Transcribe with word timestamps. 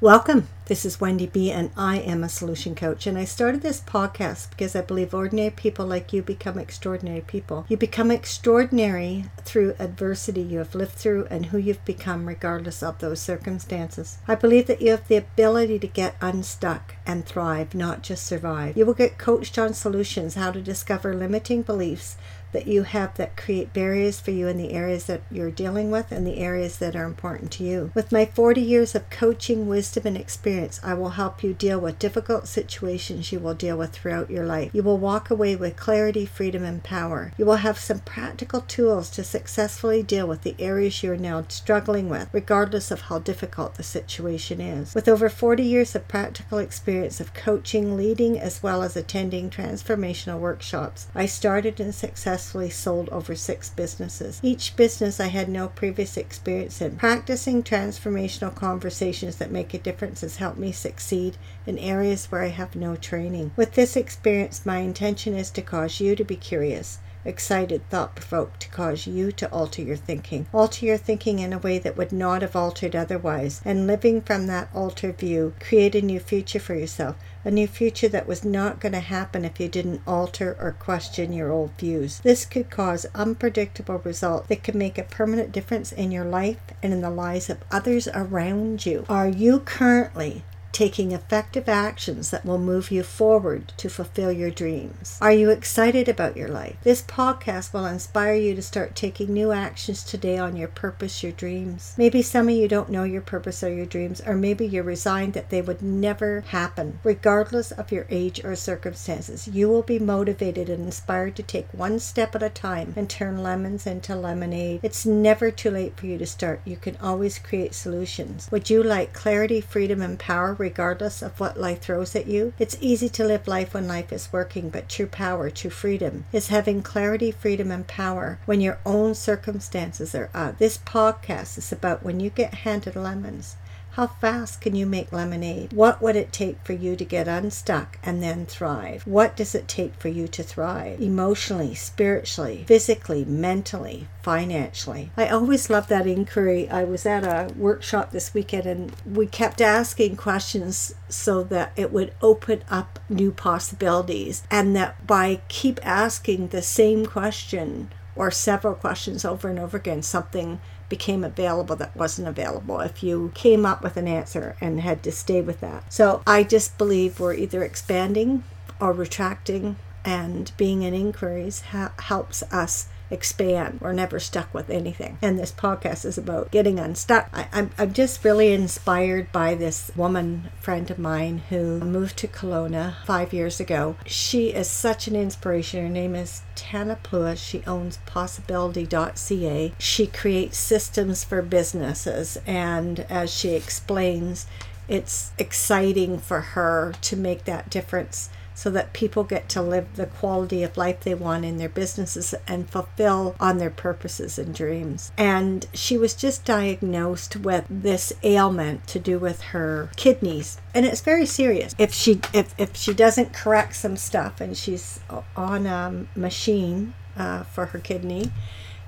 Welcome. 0.00 0.46
This 0.66 0.84
is 0.84 1.00
Wendy 1.00 1.26
B, 1.26 1.50
and 1.50 1.72
I 1.76 1.96
am 1.98 2.22
a 2.22 2.28
solution 2.28 2.76
coach. 2.76 3.04
And 3.08 3.18
I 3.18 3.24
started 3.24 3.62
this 3.62 3.80
podcast 3.80 4.50
because 4.50 4.76
I 4.76 4.80
believe 4.82 5.12
ordinary 5.12 5.50
people 5.50 5.86
like 5.86 6.12
you 6.12 6.22
become 6.22 6.56
extraordinary 6.56 7.22
people. 7.22 7.66
You 7.68 7.76
become 7.76 8.12
extraordinary 8.12 9.24
through 9.42 9.74
adversity 9.80 10.40
you 10.40 10.58
have 10.58 10.76
lived 10.76 10.92
through 10.92 11.26
and 11.30 11.46
who 11.46 11.58
you've 11.58 11.84
become, 11.84 12.28
regardless 12.28 12.80
of 12.80 13.00
those 13.00 13.18
circumstances. 13.18 14.18
I 14.28 14.36
believe 14.36 14.68
that 14.68 14.80
you 14.80 14.92
have 14.92 15.08
the 15.08 15.16
ability 15.16 15.80
to 15.80 15.88
get 15.88 16.14
unstuck 16.20 16.94
and 17.04 17.26
thrive, 17.26 17.74
not 17.74 18.02
just 18.02 18.24
survive. 18.24 18.76
You 18.76 18.86
will 18.86 18.94
get 18.94 19.18
coached 19.18 19.58
on 19.58 19.74
solutions, 19.74 20.36
how 20.36 20.52
to 20.52 20.62
discover 20.62 21.12
limiting 21.12 21.62
beliefs 21.62 22.16
that 22.52 22.66
you 22.66 22.82
have 22.82 23.14
that 23.16 23.36
create 23.36 23.72
barriers 23.72 24.20
for 24.20 24.30
you 24.30 24.48
in 24.48 24.56
the 24.56 24.72
areas 24.72 25.04
that 25.04 25.22
you're 25.30 25.50
dealing 25.50 25.90
with 25.90 26.10
and 26.10 26.26
the 26.26 26.38
areas 26.38 26.78
that 26.78 26.96
are 26.96 27.04
important 27.04 27.50
to 27.52 27.64
you. 27.64 27.90
With 27.94 28.12
my 28.12 28.24
40 28.24 28.60
years 28.60 28.94
of 28.94 29.10
coaching, 29.10 29.68
wisdom, 29.68 30.06
and 30.06 30.16
experience, 30.16 30.80
I 30.82 30.94
will 30.94 31.10
help 31.10 31.42
you 31.42 31.54
deal 31.54 31.78
with 31.78 31.98
difficult 31.98 32.48
situations 32.48 33.32
you 33.32 33.40
will 33.40 33.54
deal 33.54 33.76
with 33.76 33.92
throughout 33.92 34.30
your 34.30 34.46
life. 34.46 34.70
You 34.72 34.82
will 34.82 34.98
walk 34.98 35.30
away 35.30 35.56
with 35.56 35.76
clarity, 35.76 36.26
freedom, 36.26 36.64
and 36.64 36.82
power. 36.82 37.32
You 37.36 37.44
will 37.44 37.56
have 37.56 37.78
some 37.78 38.00
practical 38.00 38.62
tools 38.62 39.10
to 39.10 39.24
successfully 39.24 40.02
deal 40.02 40.26
with 40.26 40.42
the 40.42 40.56
areas 40.58 41.02
you're 41.02 41.16
now 41.16 41.44
struggling 41.48 42.08
with, 42.08 42.28
regardless 42.32 42.90
of 42.90 43.02
how 43.02 43.18
difficult 43.18 43.74
the 43.74 43.82
situation 43.82 44.60
is. 44.60 44.94
With 44.94 45.08
over 45.08 45.28
40 45.28 45.62
years 45.62 45.94
of 45.94 46.08
practical 46.08 46.58
experience 46.58 47.20
of 47.20 47.34
coaching, 47.34 47.96
leading, 47.96 48.38
as 48.38 48.62
well 48.62 48.82
as 48.82 48.96
attending 48.96 49.50
transformational 49.50 50.38
workshops, 50.38 51.08
I 51.14 51.26
started 51.26 51.80
and 51.80 51.94
successfully 52.38 52.70
sold 52.70 53.08
over 53.08 53.34
six 53.34 53.68
businesses. 53.70 54.38
Each 54.44 54.76
business 54.76 55.18
I 55.18 55.26
had 55.26 55.48
no 55.48 55.66
previous 55.66 56.16
experience 56.16 56.80
in. 56.80 56.96
Practicing 56.96 57.64
transformational 57.64 58.54
conversations 58.54 59.36
that 59.36 59.50
make 59.50 59.74
a 59.74 59.78
difference 59.78 60.20
has 60.20 60.36
helped 60.36 60.56
me 60.56 60.70
succeed 60.70 61.36
in 61.66 61.78
areas 61.78 62.26
where 62.26 62.42
I 62.42 62.50
have 62.50 62.76
no 62.76 62.94
training. 62.94 63.50
With 63.56 63.72
this 63.72 63.96
experience, 63.96 64.64
my 64.64 64.78
intention 64.78 65.34
is 65.34 65.50
to 65.50 65.62
cause 65.62 65.98
you 65.98 66.14
to 66.14 66.22
be 66.22 66.36
curious 66.36 67.00
excited, 67.24 67.82
thought 67.90 68.14
provoked 68.14 68.60
to 68.60 68.68
cause 68.70 69.06
you 69.06 69.30
to 69.32 69.50
alter 69.52 69.82
your 69.82 69.96
thinking. 69.96 70.46
Alter 70.54 70.86
your 70.86 70.96
thinking 70.96 71.40
in 71.40 71.52
a 71.52 71.58
way 71.58 71.78
that 71.78 71.96
would 71.96 72.12
not 72.12 72.42
have 72.42 72.56
altered 72.56 72.96
otherwise, 72.96 73.60
and 73.64 73.86
living 73.86 74.22
from 74.22 74.46
that 74.46 74.68
altered 74.74 75.18
view, 75.18 75.52
create 75.60 75.94
a 75.94 76.00
new 76.00 76.20
future 76.20 76.60
for 76.60 76.74
yourself. 76.74 77.16
A 77.48 77.50
new 77.50 77.66
future 77.66 78.08
that 78.08 78.28
was 78.28 78.44
not 78.44 78.78
going 78.78 78.92
to 78.92 79.00
happen 79.00 79.42
if 79.42 79.58
you 79.58 79.68
didn't 79.68 80.02
alter 80.06 80.54
or 80.60 80.72
question 80.72 81.32
your 81.32 81.50
old 81.50 81.70
views. 81.78 82.20
This 82.20 82.44
could 82.44 82.68
cause 82.68 83.06
unpredictable 83.14 84.02
results 84.04 84.48
that 84.48 84.62
could 84.62 84.74
make 84.74 84.98
a 84.98 85.02
permanent 85.02 85.50
difference 85.50 85.90
in 85.90 86.12
your 86.12 86.26
life 86.26 86.60
and 86.82 86.92
in 86.92 87.00
the 87.00 87.08
lives 87.08 87.48
of 87.48 87.64
others 87.70 88.06
around 88.12 88.84
you. 88.84 89.06
Are 89.08 89.26
you 89.26 89.60
currently 89.60 90.44
taking 90.72 91.12
effective 91.12 91.68
actions 91.68 92.30
that 92.30 92.44
will 92.44 92.58
move 92.58 92.90
you 92.90 93.02
forward 93.02 93.72
to 93.76 93.88
fulfill 93.88 94.30
your 94.30 94.50
dreams? 94.50 95.18
Are 95.20 95.32
you 95.32 95.50
excited 95.50 96.08
about 96.08 96.36
your 96.36 96.48
life? 96.48 96.76
This 96.82 97.02
podcast 97.02 97.72
will 97.72 97.86
inspire 97.86 98.34
you 98.34 98.54
to 98.54 98.62
start 98.62 98.94
taking 98.94 99.32
new 99.32 99.52
actions 99.52 100.04
today 100.04 100.38
on 100.38 100.56
your 100.56 100.68
purpose, 100.68 101.22
your 101.22 101.32
dreams. 101.32 101.94
Maybe 101.96 102.22
some 102.22 102.48
of 102.48 102.54
you 102.54 102.68
don't 102.68 102.90
know 102.90 103.04
your 103.04 103.22
purpose 103.22 103.62
or 103.62 103.72
your 103.72 103.86
dreams, 103.86 104.20
or 104.26 104.34
maybe 104.34 104.66
you're 104.66 104.82
resigned 104.82 105.32
that 105.34 105.50
they 105.50 105.62
would 105.62 105.82
never 105.82 106.42
happen. 106.42 107.00
Regardless 107.02 107.72
of 107.72 107.90
your 107.90 108.06
age 108.10 108.44
or 108.44 108.54
circumstances, 108.54 109.48
you 109.48 109.68
will 109.68 109.82
be 109.82 109.98
motivated 109.98 110.68
and 110.68 110.84
inspired 110.84 111.36
to 111.36 111.42
take 111.42 111.68
one 111.72 111.98
step 111.98 112.34
at 112.34 112.42
a 112.42 112.50
time 112.50 112.92
and 112.96 113.08
turn 113.08 113.42
lemons 113.42 113.86
into 113.86 114.14
lemonade. 114.14 114.80
It's 114.82 115.06
never 115.06 115.50
too 115.50 115.70
late 115.70 115.96
for 115.96 116.06
you 116.06 116.18
to 116.18 116.26
start. 116.26 116.60
You 116.64 116.76
can 116.76 116.96
always 117.00 117.38
create 117.38 117.74
solutions. 117.74 118.48
Would 118.50 118.70
you 118.70 118.82
like 118.82 119.12
clarity, 119.12 119.60
freedom, 119.60 120.02
and 120.02 120.18
power? 120.18 120.57
Regardless 120.58 121.22
of 121.22 121.38
what 121.40 121.58
life 121.58 121.80
throws 121.80 122.16
at 122.16 122.26
you. 122.26 122.52
It's 122.58 122.76
easy 122.80 123.08
to 123.10 123.24
live 123.24 123.46
life 123.46 123.74
when 123.74 123.88
life 123.88 124.12
is 124.12 124.32
working, 124.32 124.70
but 124.70 124.88
true 124.88 125.06
power, 125.06 125.50
true 125.50 125.70
freedom, 125.70 126.24
is 126.32 126.48
having 126.48 126.82
clarity, 126.82 127.30
freedom, 127.30 127.70
and 127.70 127.86
power 127.86 128.38
when 128.46 128.60
your 128.60 128.78
own 128.84 129.14
circumstances 129.14 130.14
are 130.14 130.30
up. 130.34 130.58
This 130.58 130.78
podcast 130.78 131.58
is 131.58 131.72
about 131.72 132.02
when 132.02 132.20
you 132.20 132.30
get 132.30 132.54
handed 132.54 132.96
lemons. 132.96 133.56
How 133.98 134.06
fast 134.06 134.60
can 134.60 134.76
you 134.76 134.86
make 134.86 135.10
lemonade? 135.10 135.72
What 135.72 136.00
would 136.00 136.14
it 136.14 136.32
take 136.32 136.64
for 136.64 136.72
you 136.72 136.94
to 136.94 137.04
get 137.04 137.26
unstuck 137.26 137.98
and 138.04 138.22
then 138.22 138.46
thrive? 138.46 139.04
What 139.04 139.36
does 139.36 139.56
it 139.56 139.66
take 139.66 139.94
for 139.94 140.06
you 140.06 140.28
to 140.28 140.44
thrive? 140.44 141.00
Emotionally, 141.00 141.74
spiritually, 141.74 142.62
physically, 142.68 143.24
mentally, 143.24 144.06
financially. 144.22 145.10
I 145.16 145.26
always 145.26 145.68
love 145.68 145.88
that 145.88 146.06
inquiry. 146.06 146.68
I 146.68 146.84
was 146.84 147.06
at 147.06 147.24
a 147.24 147.52
workshop 147.56 148.12
this 148.12 148.32
weekend 148.32 148.66
and 148.66 148.94
we 149.04 149.26
kept 149.26 149.60
asking 149.60 150.14
questions 150.14 150.94
so 151.08 151.42
that 151.42 151.72
it 151.74 151.92
would 151.92 152.14
open 152.22 152.62
up 152.70 153.00
new 153.08 153.32
possibilities 153.32 154.44
and 154.48 154.76
that 154.76 155.08
by 155.08 155.40
keep 155.48 155.84
asking 155.84 156.48
the 156.48 156.62
same 156.62 157.04
question 157.04 157.90
or 158.14 158.30
several 158.30 158.74
questions 158.74 159.24
over 159.24 159.48
and 159.48 159.58
over 159.58 159.76
again, 159.76 160.02
something 160.02 160.60
became 160.88 161.24
available 161.24 161.76
that 161.76 161.96
wasn't 161.96 162.28
available 162.28 162.80
if 162.80 163.02
you 163.02 163.30
came 163.34 163.66
up 163.66 163.82
with 163.82 163.96
an 163.96 164.08
answer 164.08 164.56
and 164.60 164.80
had 164.80 165.02
to 165.02 165.12
stay 165.12 165.40
with 165.40 165.60
that. 165.60 165.92
So 165.92 166.22
I 166.26 166.42
just 166.42 166.78
believe 166.78 167.20
we're 167.20 167.34
either 167.34 167.62
expanding 167.62 168.42
or 168.80 168.92
retracting, 168.92 169.76
and 170.04 170.52
being 170.56 170.82
in 170.82 170.94
inquiries 170.94 171.60
ha- 171.60 171.92
helps 171.98 172.42
us 172.44 172.88
expand. 173.10 173.80
We're 173.80 173.92
never 173.92 174.18
stuck 174.18 174.52
with 174.52 174.70
anything. 174.70 175.18
And 175.22 175.38
this 175.38 175.52
podcast 175.52 176.04
is 176.04 176.18
about 176.18 176.50
getting 176.50 176.78
unstuck. 176.78 177.28
I, 177.32 177.42
am 177.42 177.48
I'm, 177.52 177.70
I'm 177.78 177.92
just 177.92 178.24
really 178.24 178.52
inspired 178.52 179.32
by 179.32 179.54
this 179.54 179.90
woman 179.96 180.50
friend 180.60 180.90
of 180.90 180.98
mine 180.98 181.42
who 181.48 181.80
moved 181.80 182.16
to 182.18 182.28
Kelowna 182.28 182.96
five 183.04 183.32
years 183.32 183.60
ago. 183.60 183.96
She 184.06 184.48
is 184.48 184.68
such 184.68 185.08
an 185.08 185.16
inspiration. 185.16 185.82
Her 185.82 185.88
name 185.88 186.14
is 186.14 186.42
Tana 186.54 186.98
Plua. 187.02 187.36
She 187.36 187.62
owns 187.66 187.98
possibility.ca. 188.06 189.74
She 189.78 190.06
creates 190.06 190.58
systems 190.58 191.24
for 191.24 191.42
businesses. 191.42 192.38
And 192.46 193.00
as 193.08 193.32
she 193.32 193.50
explains, 193.50 194.46
it's 194.88 195.32
exciting 195.38 196.18
for 196.18 196.40
her 196.40 196.94
to 197.02 197.16
make 197.16 197.44
that 197.44 197.70
difference 197.70 198.30
so 198.58 198.70
that 198.70 198.92
people 198.92 199.22
get 199.22 199.48
to 199.48 199.62
live 199.62 199.86
the 199.94 200.04
quality 200.04 200.64
of 200.64 200.76
life 200.76 200.98
they 200.98 201.14
want 201.14 201.44
in 201.44 201.58
their 201.58 201.68
businesses 201.68 202.34
and 202.48 202.68
fulfill 202.68 203.36
on 203.38 203.58
their 203.58 203.70
purposes 203.70 204.36
and 204.36 204.52
dreams. 204.52 205.12
And 205.16 205.64
she 205.72 205.96
was 205.96 206.12
just 206.12 206.44
diagnosed 206.44 207.36
with 207.36 207.66
this 207.70 208.12
ailment 208.24 208.88
to 208.88 208.98
do 208.98 209.16
with 209.16 209.40
her 209.52 209.90
kidneys 209.94 210.58
and 210.74 210.84
it's 210.84 211.00
very 211.00 211.24
serious 211.24 211.72
if 211.78 211.94
she 211.94 212.20
if, 212.34 212.52
if 212.58 212.76
she 212.76 212.92
doesn't 212.92 213.32
correct 213.32 213.76
some 213.76 213.96
stuff 213.96 214.40
and 214.40 214.56
she's 214.56 214.98
on 215.36 215.64
a 215.64 216.06
machine 216.16 216.94
uh, 217.16 217.44
for 217.44 217.66
her 217.66 217.78
kidney 217.78 218.32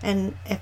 and 0.02 0.36
if 0.46 0.60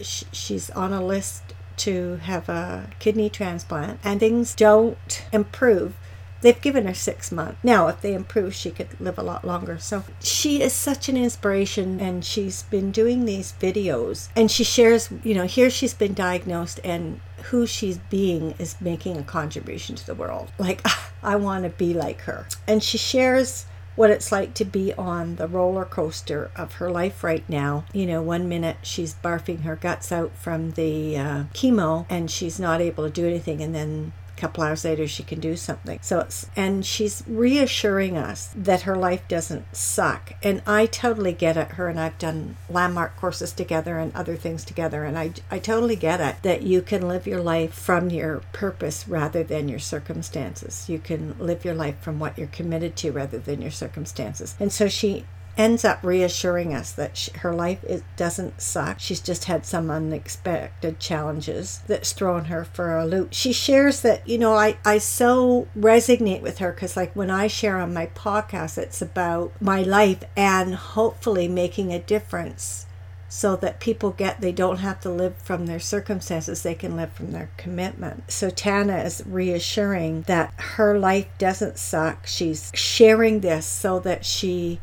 she's 0.00 0.70
on 0.70 0.94
a 0.94 1.04
list 1.04 1.42
to 1.76 2.16
have 2.22 2.48
a 2.48 2.88
kidney 2.98 3.28
transplant 3.28 4.00
and 4.02 4.18
things 4.20 4.54
don't 4.54 5.24
improve 5.30 5.94
They've 6.40 6.60
given 6.60 6.86
her 6.86 6.94
six 6.94 7.30
months. 7.30 7.58
Now, 7.62 7.88
if 7.88 8.00
they 8.00 8.14
improve, 8.14 8.54
she 8.54 8.70
could 8.70 8.98
live 9.00 9.18
a 9.18 9.22
lot 9.22 9.44
longer. 9.44 9.78
So 9.78 10.04
she 10.20 10.62
is 10.62 10.72
such 10.72 11.08
an 11.08 11.16
inspiration, 11.16 12.00
and 12.00 12.24
she's 12.24 12.62
been 12.64 12.90
doing 12.90 13.24
these 13.24 13.54
videos. 13.60 14.28
And 14.34 14.50
she 14.50 14.64
shares, 14.64 15.10
you 15.22 15.34
know, 15.34 15.46
here 15.46 15.70
she's 15.70 15.94
been 15.94 16.14
diagnosed, 16.14 16.80
and 16.82 17.20
who 17.44 17.66
she's 17.66 17.98
being 17.98 18.54
is 18.58 18.80
making 18.80 19.16
a 19.16 19.22
contribution 19.22 19.96
to 19.96 20.06
the 20.06 20.14
world. 20.14 20.50
Like, 20.58 20.86
I 21.22 21.36
want 21.36 21.64
to 21.64 21.70
be 21.70 21.92
like 21.92 22.22
her. 22.22 22.46
And 22.66 22.82
she 22.82 22.98
shares 22.98 23.66
what 23.96 24.10
it's 24.10 24.32
like 24.32 24.54
to 24.54 24.64
be 24.64 24.94
on 24.94 25.36
the 25.36 25.46
roller 25.46 25.84
coaster 25.84 26.50
of 26.56 26.74
her 26.74 26.90
life 26.90 27.22
right 27.22 27.46
now. 27.48 27.84
You 27.92 28.06
know, 28.06 28.22
one 28.22 28.48
minute 28.48 28.78
she's 28.82 29.14
barfing 29.14 29.62
her 29.62 29.76
guts 29.76 30.10
out 30.10 30.34
from 30.36 30.70
the 30.70 31.18
uh, 31.18 31.44
chemo 31.52 32.06
and 32.08 32.30
she's 32.30 32.58
not 32.58 32.80
able 32.80 33.04
to 33.04 33.10
do 33.10 33.26
anything, 33.26 33.60
and 33.60 33.74
then 33.74 34.12
couple 34.40 34.64
hours 34.64 34.84
later 34.84 35.06
she 35.06 35.22
can 35.22 35.40
do 35.40 35.56
something. 35.56 35.98
So 36.02 36.26
and 36.56 36.84
she's 36.84 37.22
reassuring 37.26 38.16
us 38.16 38.50
that 38.56 38.82
her 38.82 38.96
life 38.96 39.26
doesn't 39.28 39.76
suck. 39.76 40.32
And 40.42 40.62
i 40.66 40.86
totally 40.86 41.32
get 41.32 41.56
it. 41.56 41.72
Her 41.72 41.88
and 41.88 42.00
i've 42.00 42.18
done 42.18 42.56
landmark 42.68 43.16
courses 43.16 43.52
together 43.52 43.98
and 43.98 44.14
other 44.14 44.36
things 44.36 44.64
together. 44.64 45.04
And 45.04 45.18
i 45.18 45.32
i 45.50 45.58
totally 45.58 45.96
get 45.96 46.20
it 46.20 46.42
that 46.42 46.62
you 46.62 46.80
can 46.82 47.06
live 47.06 47.26
your 47.26 47.42
life 47.42 47.74
from 47.74 48.10
your 48.10 48.42
purpose 48.52 49.06
rather 49.06 49.42
than 49.42 49.68
your 49.68 49.78
circumstances. 49.78 50.88
You 50.88 50.98
can 50.98 51.36
live 51.38 51.64
your 51.64 51.74
life 51.74 52.00
from 52.00 52.18
what 52.18 52.38
you're 52.38 52.48
committed 52.48 52.96
to 52.96 53.12
rather 53.12 53.38
than 53.38 53.60
your 53.60 53.70
circumstances. 53.70 54.54
And 54.58 54.72
so 54.72 54.88
she 54.88 55.24
ends 55.60 55.84
up 55.84 56.02
reassuring 56.02 56.72
us 56.72 56.90
that 56.92 57.18
she, 57.18 57.30
her 57.32 57.52
life 57.52 57.84
is, 57.84 58.02
doesn't 58.16 58.62
suck. 58.62 58.98
She's 58.98 59.20
just 59.20 59.44
had 59.44 59.66
some 59.66 59.90
unexpected 59.90 60.98
challenges 60.98 61.82
that's 61.86 62.14
thrown 62.14 62.46
her 62.46 62.64
for 62.64 62.96
a 62.96 63.04
loop. 63.04 63.34
She 63.34 63.52
shares 63.52 64.00
that, 64.00 64.26
you 64.26 64.38
know, 64.38 64.54
I, 64.54 64.78
I 64.86 64.96
so 64.96 65.68
resonate 65.78 66.40
with 66.40 66.58
her 66.58 66.72
because, 66.72 66.96
like, 66.96 67.14
when 67.14 67.30
I 67.30 67.46
share 67.46 67.76
on 67.76 67.92
my 67.92 68.06
podcast, 68.06 68.78
it's 68.78 69.02
about 69.02 69.52
my 69.60 69.82
life 69.82 70.24
and 70.34 70.74
hopefully 70.74 71.46
making 71.46 71.92
a 71.92 71.98
difference 71.98 72.86
so 73.28 73.54
that 73.56 73.80
people 73.80 74.10
get 74.10 74.40
they 74.40 74.50
don't 74.50 74.78
have 74.78 74.98
to 75.00 75.10
live 75.10 75.36
from 75.36 75.66
their 75.66 75.78
circumstances 75.78 76.64
they 76.64 76.74
can 76.74 76.96
live 76.96 77.12
from 77.12 77.30
their 77.30 77.48
commitment 77.56 78.28
so 78.28 78.50
tana 78.50 78.98
is 79.04 79.22
reassuring 79.24 80.22
that 80.22 80.52
her 80.56 80.98
life 80.98 81.28
doesn't 81.38 81.78
suck 81.78 82.26
she's 82.26 82.72
sharing 82.74 83.38
this 83.38 83.64
so 83.64 84.00
that 84.00 84.24
she 84.24 84.80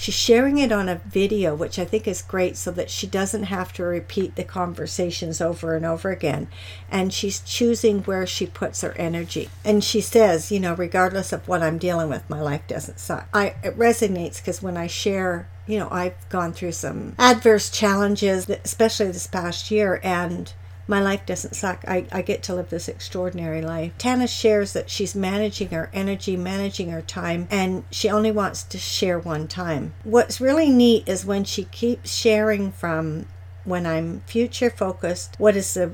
She's 0.00 0.14
sharing 0.14 0.58
it 0.58 0.70
on 0.70 0.88
a 0.88 1.00
video, 1.06 1.56
which 1.56 1.76
I 1.76 1.84
think 1.84 2.06
is 2.06 2.22
great 2.22 2.56
so 2.56 2.70
that 2.70 2.88
she 2.88 3.08
doesn't 3.08 3.42
have 3.42 3.72
to 3.72 3.82
repeat 3.82 4.36
the 4.36 4.44
conversations 4.44 5.40
over 5.40 5.74
and 5.74 5.84
over 5.84 6.12
again. 6.12 6.46
And 6.88 7.12
she's 7.12 7.40
choosing 7.40 8.04
where 8.04 8.24
she 8.24 8.46
puts 8.46 8.82
her 8.82 8.92
energy. 8.92 9.50
And 9.64 9.82
she 9.82 10.00
says, 10.00 10.52
you 10.52 10.60
know, 10.60 10.74
regardless 10.74 11.32
of 11.32 11.48
what 11.48 11.64
I'm 11.64 11.78
dealing 11.78 12.08
with, 12.08 12.30
my 12.30 12.40
life 12.40 12.64
doesn't 12.68 13.00
suck. 13.00 13.28
I 13.34 13.56
it 13.64 13.76
resonates 13.76 14.36
because 14.36 14.62
when 14.62 14.76
I 14.76 14.86
share 14.86 15.48
you 15.66 15.78
know, 15.80 15.88
I've 15.90 16.28
gone 16.28 16.52
through 16.52 16.72
some 16.72 17.14
adverse 17.18 17.68
challenges, 17.68 18.48
especially 18.48 19.08
this 19.08 19.26
past 19.26 19.70
year, 19.70 20.00
and 20.02 20.50
my 20.88 21.00
life 21.00 21.24
doesn't 21.26 21.54
suck. 21.54 21.84
I, 21.86 22.06
I 22.10 22.22
get 22.22 22.42
to 22.44 22.54
live 22.54 22.70
this 22.70 22.88
extraordinary 22.88 23.60
life. 23.60 23.92
Tana 23.98 24.26
shares 24.26 24.72
that 24.72 24.90
she's 24.90 25.14
managing 25.14 25.68
her 25.68 25.90
energy, 25.92 26.36
managing 26.36 26.88
her 26.90 27.02
time, 27.02 27.46
and 27.50 27.84
she 27.90 28.08
only 28.08 28.32
wants 28.32 28.62
to 28.64 28.78
share 28.78 29.18
one 29.18 29.46
time. 29.46 29.94
What's 30.02 30.40
really 30.40 30.70
neat 30.70 31.06
is 31.06 31.26
when 31.26 31.44
she 31.44 31.64
keeps 31.64 32.14
sharing 32.14 32.72
from 32.72 33.26
when 33.64 33.86
I'm 33.86 34.22
future 34.26 34.70
focused, 34.70 35.36
what 35.38 35.54
is 35.54 35.74
the 35.74 35.92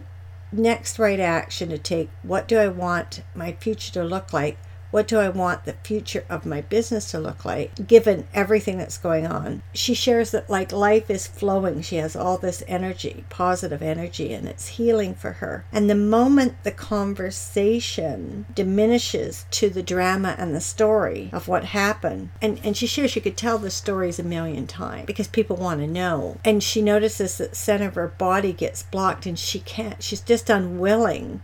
next 0.53 0.99
right 1.01 1.19
action 1.19 1.71
to 1.71 1.79
take? 1.79 2.09
What 2.23 2.47
do 2.47 2.59
I 2.59 2.69
want 2.69 3.23
my 3.35 3.53
future 3.53 3.93
to 3.95 4.05
look 4.05 4.33
like? 4.33 4.57
What 4.95 5.09
do 5.09 5.19
I 5.19 5.29
want 5.29 5.65
the 5.65 5.73
future 5.83 6.25
of 6.31 6.47
my 6.47 6.61
business 6.61 7.11
to 7.11 7.19
look 7.19 7.45
like, 7.45 7.89
given 7.89 8.29
everything 8.33 8.79
that's 8.79 8.97
going 8.97 9.27
on? 9.27 9.65
She 9.73 9.93
shares 9.93 10.31
that, 10.31 10.49
like, 10.49 10.71
life 10.71 11.11
is 11.11 11.27
flowing. 11.27 11.83
She 11.83 11.97
has 11.97 12.15
all 12.15 12.39
this 12.39 12.63
energy, 12.69 13.25
positive 13.29 13.83
energy, 13.83 14.33
and 14.33 14.47
it's 14.47 14.69
healing 14.69 15.17
for 15.17 15.33
her. 15.33 15.65
And 15.73 15.91
the 15.91 15.97
moment 15.97 16.63
the 16.63 16.71
conversation 16.71 18.47
diminishes 18.55 19.47
to 19.51 19.69
the 19.69 19.83
drama 19.83 20.37
and 20.39 20.55
the 20.55 20.61
story 20.61 21.29
of 21.33 21.49
what 21.49 21.65
happened, 21.65 22.31
and, 22.41 22.61
and 22.63 22.77
she 22.77 22.87
shares 22.87 23.11
she 23.11 23.21
could 23.21 23.37
tell 23.37 23.59
the 23.59 23.73
stories 23.73 24.21
a 24.21 24.23
million 24.23 24.69
times 24.69 25.07
because 25.07 25.27
people 25.27 25.57
want 25.57 25.81
to 25.81 25.89
know. 25.89 26.39
And 26.45 26.63
she 26.63 26.81
notices 26.81 27.37
that 27.39 27.57
center 27.57 27.89
of 27.89 27.97
her 27.97 28.07
body 28.07 28.53
gets 28.53 28.85
blocked 28.85 29.27
and 29.27 29.37
she 29.37 29.59
can't, 29.59 30.01
she's 30.05 30.21
just 30.21 30.49
unwilling 30.49 31.43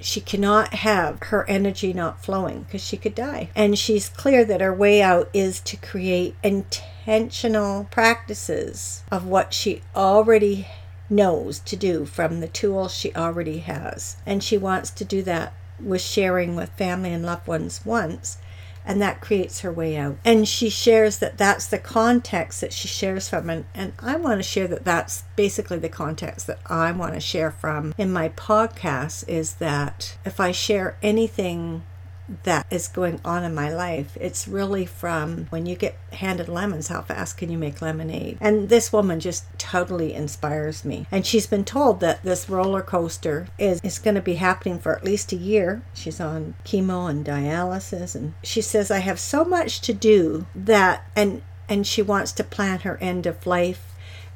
she 0.00 0.20
cannot 0.20 0.74
have 0.74 1.18
her 1.24 1.48
energy 1.48 1.92
not 1.92 2.24
flowing 2.24 2.62
because 2.62 2.82
she 2.82 2.96
could 2.96 3.14
die. 3.14 3.50
And 3.54 3.78
she's 3.78 4.08
clear 4.08 4.44
that 4.44 4.60
her 4.60 4.74
way 4.74 5.02
out 5.02 5.28
is 5.32 5.60
to 5.60 5.76
create 5.76 6.36
intentional 6.42 7.88
practices 7.90 9.02
of 9.10 9.26
what 9.26 9.52
she 9.52 9.82
already 9.94 10.66
knows 11.08 11.58
to 11.60 11.76
do 11.76 12.04
from 12.04 12.40
the 12.40 12.48
tools 12.48 12.94
she 12.94 13.14
already 13.14 13.58
has. 13.58 14.16
And 14.24 14.42
she 14.42 14.56
wants 14.56 14.90
to 14.90 15.04
do 15.04 15.22
that 15.22 15.52
with 15.82 16.00
sharing 16.00 16.56
with 16.56 16.70
family 16.70 17.12
and 17.12 17.24
loved 17.24 17.46
ones 17.46 17.80
once 17.84 18.38
and 18.84 19.00
that 19.00 19.20
creates 19.20 19.60
her 19.60 19.72
way 19.72 19.96
out. 19.96 20.16
And 20.24 20.48
she 20.48 20.70
shares 20.70 21.18
that 21.18 21.38
that's 21.38 21.66
the 21.66 21.78
context 21.78 22.60
that 22.60 22.72
she 22.72 22.88
shares 22.88 23.28
from. 23.28 23.50
And, 23.50 23.64
and 23.74 23.92
I 23.98 24.16
want 24.16 24.38
to 24.38 24.42
share 24.42 24.68
that 24.68 24.84
that's 24.84 25.24
basically 25.36 25.78
the 25.78 25.88
context 25.88 26.46
that 26.46 26.60
I 26.66 26.92
want 26.92 27.14
to 27.14 27.20
share 27.20 27.50
from 27.50 27.94
in 27.98 28.12
my 28.12 28.30
podcast 28.30 29.28
is 29.28 29.54
that 29.54 30.16
if 30.24 30.40
I 30.40 30.52
share 30.52 30.96
anything 31.02 31.82
that 32.44 32.66
is 32.70 32.88
going 32.88 33.20
on 33.24 33.44
in 33.44 33.54
my 33.54 33.72
life. 33.72 34.16
It's 34.20 34.46
really 34.46 34.86
from 34.86 35.46
when 35.50 35.66
you 35.66 35.76
get 35.76 35.96
handed 36.12 36.48
lemons, 36.48 36.88
how 36.88 37.02
fast 37.02 37.36
can 37.36 37.50
you 37.50 37.58
make 37.58 37.82
lemonade? 37.82 38.38
And 38.40 38.68
this 38.68 38.92
woman 38.92 39.20
just 39.20 39.44
totally 39.58 40.14
inspires 40.14 40.84
me. 40.84 41.06
And 41.10 41.26
she's 41.26 41.46
been 41.46 41.64
told 41.64 42.00
that 42.00 42.22
this 42.22 42.48
roller 42.48 42.82
coaster 42.82 43.48
is, 43.58 43.80
is 43.82 43.98
going 43.98 44.14
to 44.14 44.20
be 44.20 44.34
happening 44.34 44.78
for 44.78 44.96
at 44.96 45.04
least 45.04 45.32
a 45.32 45.36
year. 45.36 45.82
She's 45.94 46.20
on 46.20 46.54
chemo 46.64 47.10
and 47.10 47.24
dialysis. 47.24 48.14
And 48.14 48.34
she 48.42 48.60
says, 48.60 48.90
I 48.90 48.98
have 48.98 49.20
so 49.20 49.44
much 49.44 49.80
to 49.82 49.92
do 49.92 50.46
that, 50.54 51.04
and, 51.16 51.42
and 51.68 51.86
she 51.86 52.02
wants 52.02 52.32
to 52.32 52.44
plan 52.44 52.80
her 52.80 52.96
end 52.98 53.26
of 53.26 53.46
life. 53.46 53.86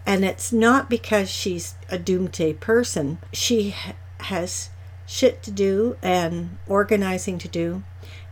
And 0.07 0.25
it's 0.25 0.53
not 0.53 0.91
because 0.91 1.31
she's 1.31 1.75
a 1.91 1.99
doomsday 1.99 2.55
person. 2.55 3.19
She 3.33 3.75
has 4.21 4.71
shit 5.07 5.43
to 5.43 5.51
do 5.51 5.97
and 6.03 6.59
organizing 6.67 7.39
to 7.39 7.49
do. 7.49 7.83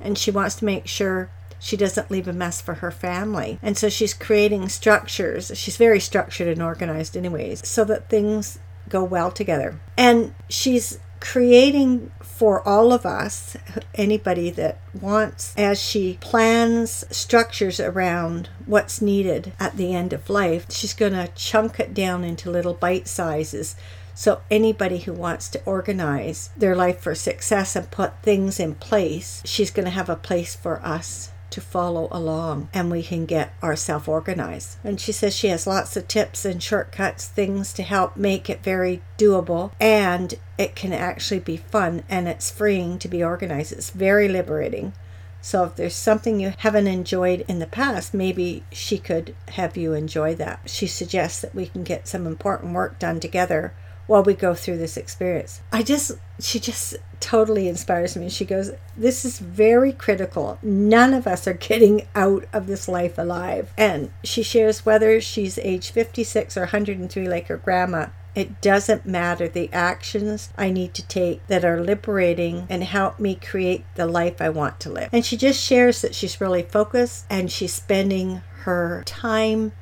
And 0.01 0.19
she 0.19 0.31
wants 0.31 0.57
to 0.57 0.65
make 0.65 0.87
sure 0.87 1.31
she 1.59 1.77
doesn't 1.77 2.11
leave 2.11 2.27
a 2.27 2.33
mess 2.33 2.61
for 2.61 2.75
her 2.75 2.91
family. 2.91 3.59
And 3.63 3.79
so 3.79 3.89
she's 3.89 4.15
creating 4.15 4.69
structures. 4.69 5.53
She's 5.55 5.77
very 5.77 6.01
structured 6.01 6.49
and 6.49 6.63
organized, 6.63 7.17
anyways, 7.17 7.67
so 7.67 7.85
that 7.85 8.09
things 8.09 8.59
go 8.89 9.05
well 9.05 9.31
together. 9.31 9.81
And 9.97 10.35
she's 10.49 10.99
creating 11.21 12.11
for 12.21 12.67
all 12.67 12.93
of 12.93 13.07
us, 13.07 13.57
anybody 13.95 14.51
that 14.51 14.81
wants, 15.01 15.55
as 15.57 15.81
she 15.81 16.19
plans 16.21 17.05
structures 17.17 17.79
around 17.79 18.49
what's 18.67 19.01
needed 19.01 19.53
at 19.61 19.77
the 19.77 19.95
end 19.95 20.13
of 20.13 20.29
life, 20.29 20.67
she's 20.69 20.95
going 20.95 21.13
to 21.13 21.29
chunk 21.37 21.79
it 21.79 21.95
down 21.95 22.25
into 22.25 22.51
little 22.51 22.75
bite 22.75 23.07
sizes 23.07 23.77
so, 24.15 24.43
anybody 24.51 24.99
who 24.99 25.13
wants 25.13 25.49
to 25.51 25.65
organize 25.65 26.51
their 26.57 26.77
life 26.77 27.01
for 27.01 27.15
success 27.15 27.75
and 27.75 27.91
put 27.91 28.23
things 28.23 28.61
in 28.61 28.75
place, 28.75 29.43
she's 29.45 29.71
going 29.71 29.87
to 29.87 29.91
have 29.91 30.11
a 30.11 30.17
place 30.17 30.55
for 30.55 30.81
us 30.85 31.31
to 31.53 31.61
follow 31.61 32.09
along 32.11 32.69
and 32.73 32.91
we 32.91 33.03
can 33.03 33.27
get 33.27 33.55
ourselves 33.63 34.09
organized. 34.09 34.79
And 34.83 35.01
she 35.01 35.13
says 35.13 35.37
she 35.37 35.49
has 35.49 35.67
lots 35.67 35.97
of 35.97 36.09
tips 36.09 36.45
and 36.45 36.63
shortcuts, 36.63 37.27
things 37.27 37.73
to 37.75 37.83
help 37.83 38.17
make 38.17 38.49
it 38.51 38.63
very 38.63 39.03
doable 39.19 39.73
and 39.79 40.35
it 40.59 40.75
can 40.75 40.93
actually 40.93 41.41
be 41.41 41.59
fun 41.59 42.03
and 42.09 42.27
it's 42.27 42.51
freeing 42.51 42.99
to 42.99 43.09
be 43.09 43.23
organized. 43.23 43.73
It's 43.73 43.91
very 43.91 44.29
liberating. 44.29 44.95
So 45.43 45.65
if 45.65 45.77
there's 45.77 45.97
something 45.97 46.41
you 46.41 46.55
haven't 46.59 46.87
enjoyed 46.87 47.45
in 47.49 47.59
the 47.59 47.67
past, 47.67 48.15
maybe 48.15 48.63
she 48.71 48.97
could 48.97 49.35
have 49.49 49.77
you 49.77 49.93
enjoy 49.93 50.35
that. 50.37 50.61
She 50.67 50.87
suggests 50.87 51.41
that 51.43 51.55
we 51.55 51.67
can 51.67 51.83
get 51.83 52.09
some 52.09 52.27
important 52.27 52.75
work 52.75 52.99
done 52.99 53.21
together 53.21 53.75
while 54.07 54.23
we 54.23 54.35
go 54.35 54.55
through 54.55 54.79
this 54.79 54.97
experience. 54.97 55.61
I 55.73 55.83
just, 55.83 56.13
she 56.41 56.59
just 56.59 56.97
totally 57.21 57.69
inspires 57.69 58.17
me. 58.17 58.29
She 58.29 58.45
goes, 58.45 58.73
This 58.97 59.25
is 59.25 59.39
very 59.39 59.93
critical. 59.93 60.59
None 60.63 61.15
of 61.15 61.27
us 61.27 61.47
are 61.47 61.55
getting 61.55 62.07
out 62.15 62.47
of 62.53 62.67
this 62.67 62.89
life 62.89 63.17
alive. 63.17 63.73
And 63.79 64.11
she 64.25 64.43
shares 64.43 64.85
whether 64.85 65.21
she's 65.21 65.59
age 65.59 65.91
56 65.91 66.57
or 66.57 66.63
103, 66.63 67.29
like 67.29 67.47
her 67.47 67.57
grandma. 67.57 68.09
It 68.35 68.63
doesn't 68.63 69.05
matter 69.05 69.47
the 69.47 69.71
actions 69.73 70.51
I 70.57 70.71
need 70.71 70.95
to 70.95 71.07
take 71.07 71.47
that 71.49 71.67
are 71.67 71.83
liberating 71.83 72.67
and 72.71 72.83
help 72.83 73.21
me 73.21 73.35
create 73.35 73.85
the 73.95 74.07
life 74.07 74.41
I 74.41 74.49
want 74.49 74.81
to 74.81 74.91
live. 74.91 75.11
And 75.13 75.25
she 75.25 75.37
just 75.37 75.63
shares 75.63 76.01
that 76.01 76.15
she's 76.15 76.41
really 76.41 76.63
focused 76.63 77.27
and 77.29 77.53
she's 77.53 77.75
spending 77.75 78.41
her 78.61 79.03
time 79.05 79.73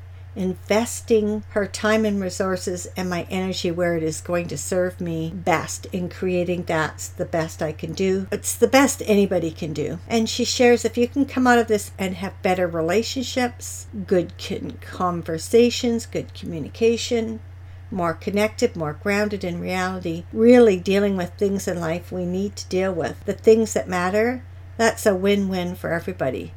investing 0.40 1.44
her 1.50 1.66
time 1.66 2.06
and 2.06 2.18
resources 2.18 2.86
and 2.96 3.10
my 3.10 3.26
energy 3.30 3.70
where 3.70 3.94
it 3.96 4.02
is 4.02 4.22
going 4.22 4.48
to 4.48 4.56
serve 4.56 4.98
me 4.98 5.30
best 5.34 5.84
in 5.92 6.08
creating 6.08 6.62
that's 6.62 7.08
the 7.08 7.26
best 7.26 7.60
I 7.62 7.72
can 7.72 7.92
do. 7.92 8.26
It's 8.32 8.56
the 8.56 8.66
best 8.66 9.02
anybody 9.04 9.50
can 9.50 9.74
do. 9.74 9.98
And 10.08 10.30
she 10.30 10.44
shares 10.44 10.86
if 10.86 10.96
you 10.96 11.06
can 11.06 11.26
come 11.26 11.46
out 11.46 11.58
of 11.58 11.68
this 11.68 11.90
and 11.98 12.14
have 12.14 12.40
better 12.40 12.66
relationships, 12.66 13.86
good 14.06 14.32
conversations, 14.80 16.06
good 16.06 16.32
communication, 16.32 17.40
more 17.90 18.14
connected, 18.14 18.74
more 18.74 18.94
grounded 18.94 19.44
in 19.44 19.60
reality, 19.60 20.24
really 20.32 20.78
dealing 20.78 21.18
with 21.18 21.34
things 21.34 21.68
in 21.68 21.80
life 21.80 22.10
we 22.10 22.24
need 22.24 22.56
to 22.56 22.68
deal 22.68 22.94
with, 22.94 23.22
the 23.26 23.34
things 23.34 23.74
that 23.74 23.88
matter, 23.88 24.42
that's 24.78 25.04
a 25.04 25.14
win 25.14 25.48
win 25.48 25.74
for 25.74 25.92
everybody. 25.92 26.54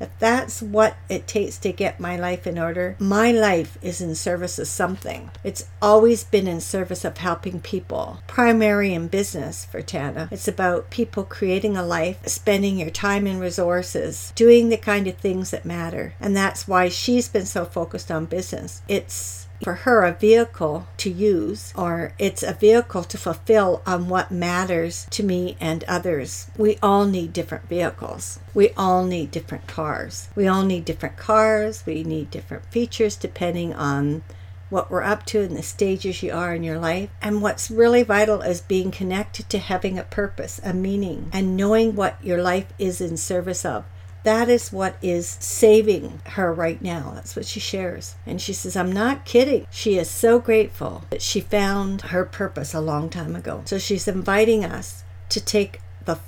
If 0.00 0.10
that's 0.18 0.62
what 0.62 0.96
it 1.08 1.26
takes 1.26 1.58
to 1.58 1.72
get 1.72 2.00
my 2.00 2.16
life 2.16 2.46
in 2.46 2.58
order, 2.58 2.96
my 2.98 3.32
life 3.32 3.78
is 3.82 4.00
in 4.00 4.14
service 4.14 4.58
of 4.58 4.68
something. 4.68 5.30
It's 5.44 5.66
always 5.80 6.24
been 6.24 6.46
in 6.46 6.60
service 6.60 7.04
of 7.04 7.18
helping 7.18 7.60
people. 7.60 8.20
Primary 8.26 8.92
in 8.92 9.08
business 9.08 9.64
for 9.64 9.82
Tana. 9.82 10.28
It's 10.30 10.48
about 10.48 10.90
people 10.90 11.24
creating 11.24 11.76
a 11.76 11.82
life, 11.84 12.26
spending 12.26 12.78
your 12.78 12.90
time 12.90 13.26
and 13.26 13.40
resources, 13.40 14.32
doing 14.34 14.68
the 14.68 14.76
kind 14.76 15.06
of 15.06 15.16
things 15.16 15.50
that 15.50 15.64
matter. 15.64 16.14
And 16.20 16.36
that's 16.36 16.68
why 16.68 16.88
she's 16.88 17.28
been 17.28 17.46
so 17.46 17.64
focused 17.64 18.10
on 18.10 18.26
business. 18.26 18.82
It's 18.88 19.45
for 19.62 19.74
her 19.74 20.04
a 20.04 20.12
vehicle 20.12 20.86
to 20.98 21.10
use 21.10 21.72
or 21.76 22.12
it's 22.18 22.42
a 22.42 22.52
vehicle 22.52 23.04
to 23.04 23.18
fulfill 23.18 23.82
on 23.86 24.08
what 24.08 24.30
matters 24.30 25.06
to 25.10 25.22
me 25.22 25.56
and 25.60 25.84
others. 25.84 26.50
We 26.56 26.78
all 26.82 27.06
need 27.06 27.32
different 27.32 27.68
vehicles. 27.68 28.38
We 28.54 28.70
all 28.70 29.04
need 29.04 29.30
different 29.30 29.66
cars. 29.66 30.28
We 30.34 30.46
all 30.46 30.64
need 30.64 30.84
different 30.84 31.16
cars. 31.16 31.84
We 31.86 32.04
need 32.04 32.30
different 32.30 32.66
features 32.66 33.16
depending 33.16 33.74
on 33.74 34.22
what 34.68 34.90
we're 34.90 35.02
up 35.02 35.24
to 35.26 35.42
and 35.42 35.56
the 35.56 35.62
stages 35.62 36.22
you 36.22 36.32
are 36.32 36.54
in 36.54 36.64
your 36.64 36.78
life. 36.78 37.10
And 37.22 37.40
what's 37.40 37.70
really 37.70 38.02
vital 38.02 38.42
is 38.42 38.60
being 38.60 38.90
connected 38.90 39.48
to 39.50 39.58
having 39.58 39.98
a 39.98 40.04
purpose, 40.04 40.60
a 40.64 40.72
meaning, 40.74 41.30
and 41.32 41.56
knowing 41.56 41.94
what 41.94 42.22
your 42.22 42.42
life 42.42 42.72
is 42.78 43.00
in 43.00 43.16
service 43.16 43.64
of. 43.64 43.84
That 44.26 44.48
is 44.48 44.72
what 44.72 44.96
is 45.02 45.36
saving 45.38 46.20
her 46.30 46.52
right 46.52 46.82
now. 46.82 47.12
That's 47.14 47.36
what 47.36 47.46
she 47.46 47.60
shares. 47.60 48.16
And 48.26 48.42
she 48.42 48.52
says, 48.52 48.74
I'm 48.74 48.90
not 48.90 49.24
kidding. 49.24 49.68
She 49.70 49.98
is 49.98 50.10
so 50.10 50.40
grateful 50.40 51.04
that 51.10 51.22
she 51.22 51.40
found 51.40 52.02
her 52.02 52.24
purpose 52.24 52.74
a 52.74 52.80
long 52.80 53.08
time 53.08 53.36
ago. 53.36 53.62
So 53.66 53.78
she's 53.78 54.08
inviting 54.08 54.64
us 54.64 55.04
to 55.28 55.38
take 55.38 55.80
the 56.04 56.18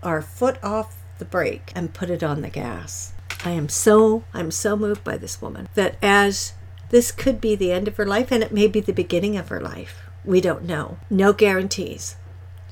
our 0.00 0.22
foot 0.22 0.62
off 0.62 0.96
the 1.18 1.24
brake 1.24 1.72
and 1.74 1.92
put 1.92 2.08
it 2.08 2.22
on 2.22 2.40
the 2.40 2.50
gas. 2.50 3.12
I 3.44 3.50
am 3.50 3.68
so 3.68 4.22
I'm 4.32 4.52
so 4.52 4.76
moved 4.76 5.02
by 5.02 5.16
this 5.16 5.42
woman 5.42 5.68
that 5.74 5.96
as 6.00 6.52
this 6.90 7.10
could 7.10 7.40
be 7.40 7.56
the 7.56 7.72
end 7.72 7.88
of 7.88 7.96
her 7.96 8.06
life 8.06 8.30
and 8.30 8.44
it 8.44 8.52
may 8.52 8.68
be 8.68 8.78
the 8.78 8.92
beginning 8.92 9.36
of 9.36 9.48
her 9.48 9.60
life. 9.60 10.04
We 10.24 10.40
don't 10.40 10.62
know. 10.62 10.98
No 11.10 11.32
guarantees. 11.32 12.14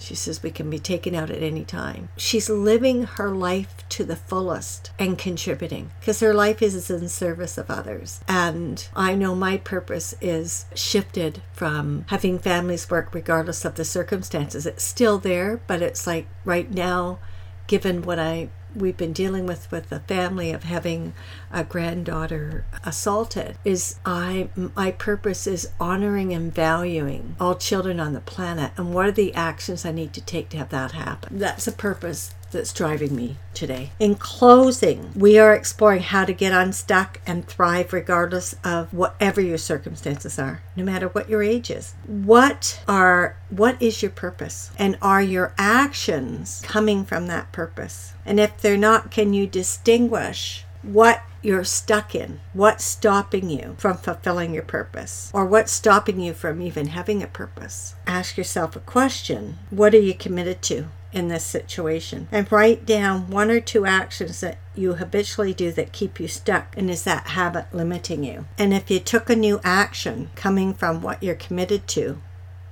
She 0.03 0.15
says 0.15 0.43
we 0.43 0.51
can 0.51 0.69
be 0.69 0.79
taken 0.79 1.15
out 1.15 1.31
at 1.31 1.43
any 1.43 1.65
time. 1.65 2.09
She's 2.17 2.51
living 2.51 3.05
her 3.05 3.31
life 3.31 3.89
to 3.91 4.05
the 4.05 4.17
fullest 4.17 4.91
and 4.99 5.17
contributing 5.17 5.91
because 6.01 6.21
her 6.21 6.35
life 6.35 6.61
is 6.63 6.91
in 6.91 7.09
service 7.09 7.57
of 7.59 7.71
others. 7.71 8.21
And 8.29 8.87
I 8.95 9.15
know 9.15 9.35
my 9.35 9.59
purpose 9.59 10.15
is 10.21 10.67
shifted 10.75 11.43
from 11.53 12.05
having 12.09 12.39
families 12.39 12.91
work 12.91 13.15
regardless 13.15 13.65
of 13.65 13.77
the 13.77 13.85
circumstances. 13.85 14.67
It's 14.67 14.85
still 14.85 15.19
there, 15.19 15.61
but 15.67 15.83
it's 15.83 16.07
like 16.07 16.27
right 16.45 16.71
now, 16.71 17.19
given 17.67 18.03
what 18.03 18.19
I 18.19 18.51
we've 18.75 18.97
been 18.97 19.13
dealing 19.13 19.47
with 19.47 19.71
with 19.71 19.89
the 19.89 20.01
family 20.01 20.53
of 20.53 20.65
having 20.65 21.13
a 21.53 21.65
granddaughter 21.65 22.65
assaulted 22.85 23.57
is 23.65 23.97
i 24.05 24.49
my 24.75 24.91
purpose 24.93 25.47
is 25.47 25.69
honoring 25.81 26.33
and 26.33 26.55
valuing 26.55 27.37
all 27.41 27.55
children 27.55 28.01
on 28.01 28.13
the 28.13 28.21
planet. 28.21 28.73
And 28.77 28.95
what 28.95 29.07
are 29.07 29.13
the 29.13 29.35
actions 29.35 29.85
i 29.85 29.93
need 29.93 30.13
to 30.15 30.21
take 30.21 30.49
to 30.51 30.57
have 30.57 30.71
that 30.71 30.93
happen? 30.93 31.39
That's 31.39 31.67
a 31.67 31.73
purpose 31.73 32.35
that's 32.53 32.73
driving 32.73 33.17
me 33.17 33.37
today. 33.55 33.91
In 33.99 34.15
closing, 34.15 35.13
we 35.15 35.39
are 35.39 35.55
exploring 35.55 36.03
how 36.03 36.25
to 36.25 36.33
get 36.33 36.53
unstuck 36.53 37.21
and 37.27 37.47
thrive 37.47 37.93
regardless 37.93 38.55
of 38.63 38.93
whatever 38.93 39.41
your 39.41 39.59
circumstances 39.59 40.39
are, 40.39 40.63
no 40.77 40.85
matter 40.85 41.09
what 41.09 41.29
your 41.29 41.43
age 41.43 41.71
is. 41.71 41.95
What 42.07 42.83
are 42.87 43.37
what 43.51 43.81
is 43.83 44.03
your 44.03 44.11
purpose? 44.11 44.71
And 44.79 44.97
are 45.03 45.23
your 45.23 45.55
actions 45.59 46.63
coming 46.65 47.05
from 47.05 47.27
that 47.27 47.53
purpose? 47.53 48.13
And 48.25 48.39
if 48.39 48.59
they're 48.61 48.77
not, 48.77 49.11
can 49.11 49.35
you 49.35 49.47
distinguish 49.47 50.65
what 50.83 51.23
you're 51.43 51.65
stuck 51.65 52.15
in, 52.15 52.41
what's 52.53 52.85
stopping 52.85 53.51
you 53.51 53.75
from 53.79 53.97
fulfilling 53.97 54.55
your 54.55 54.63
purpose, 54.63 55.31
or 55.35 55.45
what's 55.45 55.73
stopping 55.73 56.21
you 56.21 56.33
from 56.33 56.63
even 56.63 56.89
having 56.89 57.23
a 57.23 57.27
purpose. 57.27 57.95
Ask 58.07 58.37
yourself 58.37 58.77
a 58.77 58.81
question 58.81 59.59
What 59.71 59.95
are 59.95 60.01
you 60.01 60.15
committed 60.15 60.63
to? 60.63 60.87
In 61.13 61.29
this 61.29 61.45
situation 61.45 62.29
and 62.33 62.51
write 62.51 62.87
down 62.87 63.31
one 63.31 63.51
or 63.51 63.61
two 63.61 63.87
actions 63.87 64.41
that 64.41 64.59
you 64.75 64.95
habitually 64.95 65.53
do 65.53 65.71
that 65.73 65.93
keep 65.93 66.19
you 66.19 66.29
stuck 66.29 66.77
and 66.77 66.91
is 66.91 67.05
that 67.05 67.29
habit 67.29 67.67
limiting 67.73 68.25
you? 68.25 68.47
And 68.59 68.73
if 68.73 68.91
you 68.91 68.99
took 69.01 69.29
a 69.29 69.37
new 69.37 69.61
action 69.63 70.31
coming 70.35 70.75
from 70.75 71.03
what 71.03 71.23
you're 71.23 71.35
committed 71.35 71.87
to 71.89 72.21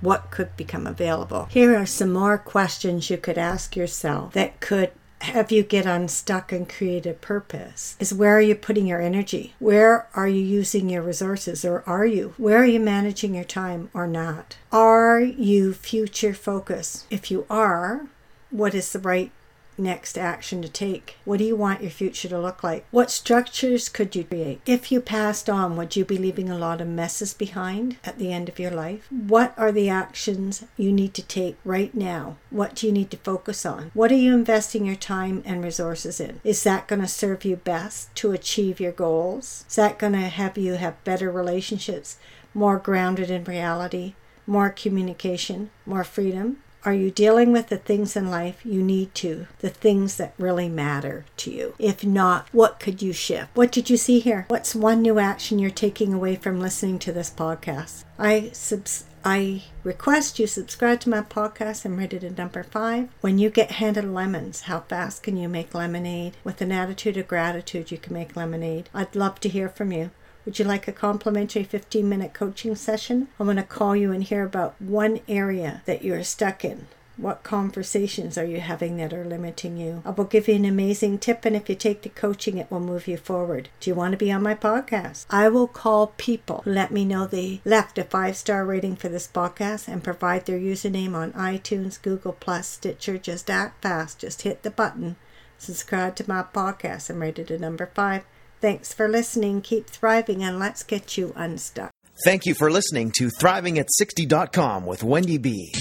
what 0.01 0.31
could 0.31 0.57
become 0.57 0.87
available? 0.87 1.47
Here 1.51 1.77
are 1.77 1.87
some 1.87 2.13
more 2.13 2.39
questions 2.39 3.11
you 3.11 3.19
could 3.19 3.39
ask 3.39 3.77
yourself 3.77 4.33
that 4.33 4.61
could 4.61 4.93
have 5.21 5.53
you 5.53 5.63
get 5.63 5.85
unstuck 5.85 6.51
and 6.51 6.67
create 6.67 7.05
a 7.05 7.13
purpose. 7.13 7.97
Is 8.01 8.15
where 8.15 8.37
are 8.37 8.41
you 8.41 8.55
putting 8.55 8.87
your 8.87 9.03
energy? 9.03 9.55
Where 9.59 10.09
are 10.15 10.29
you 10.29 10.41
using 10.41 10.89
your 10.89 11.03
resources 11.03 11.65
or 11.65 11.83
are 11.87 12.07
you? 12.07 12.33
Where 12.39 12.59
are 12.59 12.67
you 12.67 12.81
managing 12.81 13.35
your 13.35 13.45
time 13.45 13.91
or 13.93 14.07
not? 14.07 14.57
Are 14.73 15.21
you 15.21 15.75
future 15.75 16.33
focused? 16.33 17.07
If 17.11 17.31
you 17.31 17.45
are 17.51 18.09
what 18.51 18.75
is 18.75 18.93
the 18.93 18.99
right 18.99 19.33
next 19.81 20.19
action 20.19 20.63
to 20.63 20.69
take? 20.69 21.17
What 21.25 21.39
do 21.39 21.45
you 21.45 21.57
want 21.57 21.81
your 21.83 21.91
future 21.91 22.29
to 22.29 22.39
look 22.39 22.63
like? 22.63 22.85
What 22.91 23.11
structures 23.11 23.89
could 23.89 24.15
you 24.15 24.25
create? 24.25 24.61
If 24.67 24.93
you 24.93 25.01
passed 25.01 25.49
on, 25.49 25.77
would 25.77 25.97
you 25.97 26.05
be 26.05 26.19
leaving 26.19 26.51
a 26.51 26.59
lot 26.59 26.81
of 26.81 26.89
messes 26.89 27.35
behind 27.35 27.97
at 28.05 28.19
the 28.19 28.33
end 28.33 28.49
of 28.49 28.59
your 28.59 28.71
life? 28.71 29.09
What 29.11 29.55
are 29.57 29.73
the 29.73 29.89
actions 29.89 30.65
you 30.77 30.93
need 30.93 31.15
to 31.15 31.23
take 31.23 31.57
right 31.65 31.95
now? 31.95 32.37
What 32.51 32.75
do 32.75 32.87
you 32.87 32.93
need 32.93 33.11
to 33.11 33.17
focus 33.17 33.65
on? 33.65 33.91
What 33.95 34.13
are 34.13 34.17
you 34.17 34.35
investing 34.35 34.85
your 34.85 34.97
time 34.97 35.43
and 35.47 35.65
resources 35.65 36.21
in? 36.21 36.41
Is 36.45 36.63
that 36.65 36.87
going 36.87 37.01
to 37.01 37.09
serve 37.09 37.45
you 37.45 37.57
best 37.57 38.15
to 38.17 38.33
achieve 38.33 38.81
your 38.81 38.93
goals? 38.93 39.65
Is 39.69 39.77
that 39.77 39.99
going 39.99 40.13
to 40.13 40.21
have 40.21 40.59
you 40.59 40.75
have 40.75 41.03
better 41.05 41.31
relationships, 41.31 42.19
more 42.55 42.79
grounded 42.79 43.31
in 43.31 43.45
reality? 43.45 44.15
More 44.47 44.71
communication, 44.71 45.71
more 45.87 46.03
freedom, 46.03 46.59
are 46.85 46.95
you 46.95 47.11
dealing 47.11 47.53
with 47.53 47.69
the 47.69 47.77
things 47.77 48.17
in 48.17 48.31
life 48.31 48.65
you 48.65 48.83
need 48.83 49.15
to, 49.17 49.47
the 49.59 49.69
things 49.69 50.17
that 50.17 50.35
really 50.39 50.69
matter 50.69 51.27
to 51.39 51.51
you? 51.51 51.75
If 51.79 52.05
not, 52.05 52.49
what 52.53 52.81
could 52.81 53.03
you 53.03 53.13
shift? 53.13 53.55
What 53.55 53.71
did 53.71 53.91
you 53.91 53.97
see 53.97 54.21
here? 54.21 54.47
What's 54.49 54.75
one 54.75 55.03
new 55.03 55.19
action 55.19 55.59
you're 55.59 55.71
taking 55.71 56.15
away 56.15 56.37
from 56.37 56.61
listening 56.61 56.99
to 57.01 57.13
this 57.13 57.31
podcast? 57.31 58.05
I 58.19 58.51
subs- 58.53 59.05
I 59.23 59.65
request 59.85 60.39
you 60.39 60.47
subscribe 60.47 61.01
to 61.01 61.11
my 61.11 61.21
podcast 61.21 61.85
I'm 61.85 62.01
it 62.01 62.25
a 62.25 62.31
number 62.31 62.63
five. 62.63 63.11
When 63.21 63.39
you 63.39 63.51
get 63.51 63.73
handed 63.73 64.07
lemons, 64.07 64.63
how 64.63 64.81
fast 64.81 65.23
can 65.23 65.37
you 65.37 65.47
make 65.47 65.75
lemonade? 65.75 66.39
With 66.43 66.63
an 66.63 66.73
attitude 66.73 67.19
of 67.19 67.29
gratitude, 67.29 67.91
you 67.91 67.99
can 67.99 68.15
make 68.15 68.35
lemonade. 68.35 68.89
I'd 68.95 69.15
love 69.15 69.39
to 69.41 69.51
hear 69.51 69.69
from 69.69 69.93
you. 69.93 70.11
Would 70.45 70.59
you 70.59 70.65
like 70.65 70.89
a 70.89 70.93
complimentary 70.93 71.65
15 71.65 72.09
minute 72.09 72.33
coaching 72.33 72.75
session? 72.75 73.29
I'm 73.39 73.47
going 73.47 73.57
to 73.57 73.63
call 73.63 73.95
you 73.95 74.11
and 74.11 74.25
hear 74.25 74.45
about 74.45 74.81
one 74.81 75.21
area 75.29 75.83
that 75.85 76.03
you're 76.03 76.25
stuck 76.25 76.65
in. 76.65 76.87
What 77.19 77.43
conversations 77.43 78.39
are 78.39 78.47
you 78.47 78.61
having 78.61 78.97
that 78.97 79.13
are 79.13 79.27
limiting 79.27 79.77
you? 79.77 80.03
I 80.07 80.11
will 80.11 80.25
give 80.25 80.49
you 80.49 80.55
an 80.55 80.65
amazing 80.65 81.19
tip, 81.19 81.45
and 81.45 81.55
if 81.55 81.69
you 81.69 81.75
take 81.75 82.01
the 82.01 82.09
coaching, 82.09 82.57
it 82.57 82.71
will 82.71 82.81
move 82.81 83.07
you 83.07 83.19
forward. 83.19 83.69
Do 83.79 83.91
you 83.91 83.95
want 83.95 84.13
to 84.13 84.17
be 84.17 84.33
on 84.33 84.43
my 84.43 84.55
podcast? 84.55 85.27
I 85.29 85.51
will 85.51 85.67
call 85.67 86.15
people 86.17 86.63
who 86.65 86.71
let 86.71 86.91
me 86.91 87.05
know 87.05 87.27
they 87.27 87.61
left 87.67 87.99
a 87.99 88.05
five 88.05 88.39
star 88.39 88.65
rating 88.65 88.97
for 88.97 89.11
this 89.11 89.29
podcast 89.29 89.87
and 89.87 90.03
provide 90.03 90.47
their 90.47 90.59
username 90.59 91.15
on 91.15 91.33
iTunes, 91.33 92.01
Google 92.01 92.33
Plus, 92.33 92.67
Stitcher. 92.67 93.19
Just 93.19 93.51
act 93.51 93.83
fast. 93.83 94.21
Just 94.21 94.41
hit 94.41 94.63
the 94.63 94.71
button. 94.71 95.17
Subscribe 95.59 96.17
to 96.17 96.27
my 96.27 96.43
podcast 96.43 97.11
I'm 97.11 97.21
rated 97.21 97.51
a 97.51 97.59
number 97.59 97.91
five. 97.95 98.25
Thanks 98.61 98.93
for 98.93 99.09
listening. 99.09 99.63
Keep 99.63 99.89
thriving 99.89 100.43
and 100.43 100.59
let's 100.59 100.83
get 100.83 101.17
you 101.17 101.33
unstuck. 101.35 101.91
Thank 102.25 102.45
you 102.45 102.55
for 102.55 102.71
listening 102.71 103.13
to 103.17 103.31
ThrivingAt60.com 103.41 104.85
with 104.85 105.03
Wendy 105.03 105.39
B. 105.39 105.73